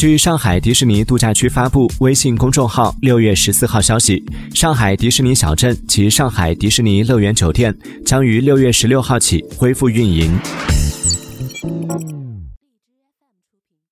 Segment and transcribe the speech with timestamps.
[0.00, 10.32] 据上海迪士尼度假区发布微信公众号六月十四号消息上海迪士尼小镇及上海迪士尼乐园酒店将于六月十六号起恢复运营。